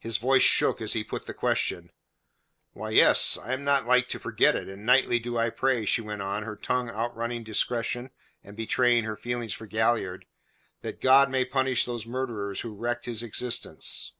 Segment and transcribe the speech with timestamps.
[0.00, 1.90] His voice shook as he put the question.
[2.72, 3.38] "Why, yes.
[3.38, 6.42] I am not like to forget it, and nightly do I pray," she went on,
[6.42, 8.10] her tongue outrunning discretion
[8.42, 10.26] and betraying her feelings for Galliard,
[10.80, 14.14] "that God may punish those murderers who wrecked his existence."